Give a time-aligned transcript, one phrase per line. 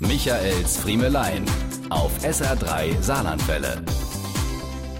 [0.00, 1.44] Michaels Friemelein
[1.90, 3.82] auf SR3 Saarlandwelle.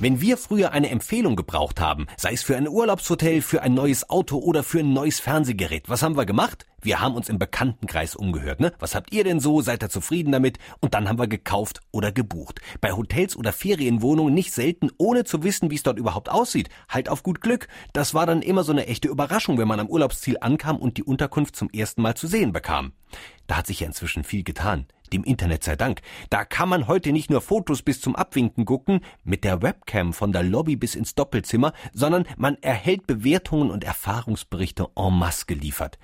[0.00, 4.10] Wenn wir früher eine Empfehlung gebraucht haben, sei es für ein Urlaubshotel, für ein neues
[4.10, 6.66] Auto oder für ein neues Fernsehgerät, was haben wir gemacht?
[6.82, 8.72] Wir haben uns im Bekanntenkreis umgehört, ne?
[8.78, 9.60] Was habt ihr denn so?
[9.60, 10.58] Seid ihr zufrieden damit?
[10.80, 12.60] Und dann haben wir gekauft oder gebucht.
[12.80, 16.68] Bei Hotels oder Ferienwohnungen nicht selten, ohne zu wissen, wie es dort überhaupt aussieht.
[16.88, 17.68] Halt auf gut Glück.
[17.92, 21.04] Das war dann immer so eine echte Überraschung, wenn man am Urlaubsziel ankam und die
[21.04, 22.92] Unterkunft zum ersten Mal zu sehen bekam.
[23.46, 26.00] Da hat sich ja inzwischen viel getan dem Internet sei Dank.
[26.30, 30.32] Da kann man heute nicht nur Fotos bis zum Abwinken gucken, mit der Webcam von
[30.32, 35.98] der Lobby bis ins Doppelzimmer, sondern man erhält Bewertungen und Erfahrungsberichte en masse geliefert.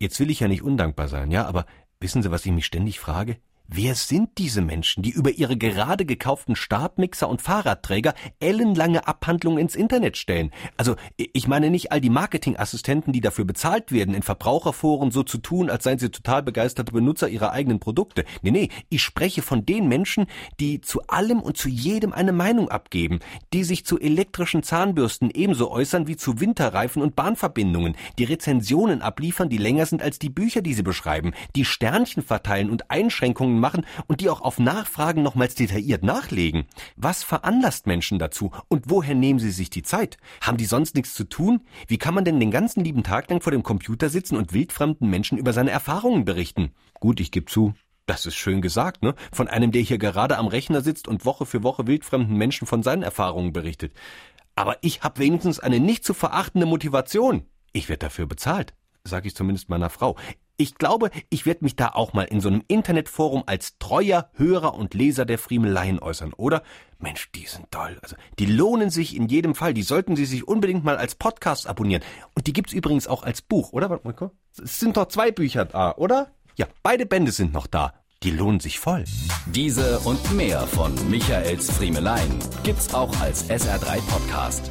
[0.00, 1.66] Jetzt will ich ja nicht undankbar sein, ja, aber
[2.00, 3.36] wissen Sie, was ich mich ständig frage?
[3.72, 9.76] Wer sind diese Menschen, die über ihre gerade gekauften Stabmixer und Fahrradträger ellenlange Abhandlungen ins
[9.76, 10.50] Internet stellen?
[10.76, 15.38] Also, ich meine nicht all die Marketingassistenten, die dafür bezahlt werden, in Verbraucherforen so zu
[15.38, 18.24] tun, als seien sie total begeisterte Benutzer ihrer eigenen Produkte.
[18.42, 20.26] Nee, nee, ich spreche von den Menschen,
[20.58, 23.20] die zu allem und zu jedem eine Meinung abgeben,
[23.52, 29.48] die sich zu elektrischen Zahnbürsten ebenso äußern wie zu Winterreifen und Bahnverbindungen, die Rezensionen abliefern,
[29.48, 33.86] die länger sind als die Bücher, die sie beschreiben, die Sternchen verteilen und Einschränkungen machen
[34.06, 36.64] und die auch auf Nachfragen nochmals detailliert nachlegen.
[36.96, 40.16] Was veranlasst Menschen dazu und woher nehmen sie sich die Zeit?
[40.40, 41.60] Haben die sonst nichts zu tun?
[41.86, 45.08] Wie kann man denn den ganzen lieben Tag lang vor dem Computer sitzen und wildfremden
[45.08, 46.72] Menschen über seine Erfahrungen berichten?
[46.94, 47.74] Gut, ich gebe zu,
[48.06, 49.14] das ist schön gesagt, ne?
[49.32, 52.82] Von einem, der hier gerade am Rechner sitzt und Woche für Woche wildfremden Menschen von
[52.82, 53.92] seinen Erfahrungen berichtet.
[54.56, 57.44] Aber ich habe wenigstens eine nicht zu verachtende Motivation.
[57.72, 60.16] Ich werde dafür bezahlt, sage ich zumindest meiner Frau.
[60.60, 64.74] Ich glaube, ich werde mich da auch mal in so einem Internetforum als treuer Hörer
[64.74, 66.62] und Leser der Friemeleien äußern, oder?
[66.98, 67.98] Mensch, die sind toll.
[68.02, 69.72] Also, die lohnen sich in jedem Fall.
[69.72, 72.02] Die sollten Sie sich unbedingt mal als Podcast abonnieren.
[72.34, 73.88] Und die gibt's übrigens auch als Buch, oder?
[73.88, 74.32] Warte mal, guck.
[74.62, 76.30] Es sind doch zwei Bücher da, oder?
[76.56, 77.94] Ja, beide Bände sind noch da.
[78.22, 79.04] Die lohnen sich voll.
[79.46, 84.70] Diese und mehr von Michaels Friemelein gibt's auch als SR3 Podcast.